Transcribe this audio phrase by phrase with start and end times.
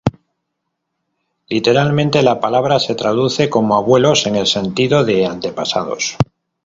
[1.47, 6.17] Literalmente, la palabra se traduce como "abuelos", en el sentido de "antepasados".